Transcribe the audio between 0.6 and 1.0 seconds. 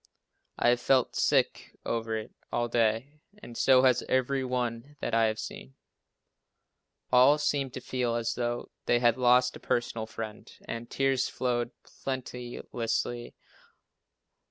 have